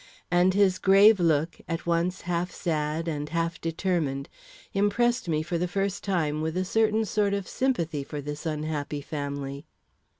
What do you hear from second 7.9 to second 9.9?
for this unhappy family.